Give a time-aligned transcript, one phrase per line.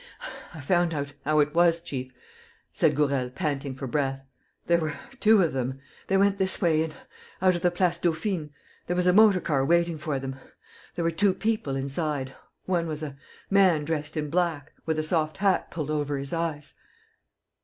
[0.55, 2.11] "I've found out how it was, chief,"
[2.73, 4.25] said Gourel, panting for breath.
[4.65, 5.79] "There were two of them.
[6.07, 6.95] They went this way and
[7.39, 8.49] out of the Place Dauphine.
[8.87, 10.37] There was a motor car waiting for them.
[10.95, 12.33] There were two people inside:
[12.65, 13.15] one was a
[13.51, 16.79] man dressed in black, with a soft hat pulled over his eyes